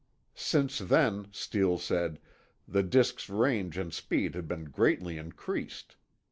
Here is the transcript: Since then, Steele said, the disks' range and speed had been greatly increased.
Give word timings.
Since 0.33 0.79
then, 0.79 1.27
Steele 1.31 1.77
said, 1.77 2.17
the 2.67 2.81
disks' 2.81 3.29
range 3.29 3.77
and 3.77 3.93
speed 3.93 4.33
had 4.33 4.47
been 4.47 4.65
greatly 4.71 5.19
increased. 5.19 5.95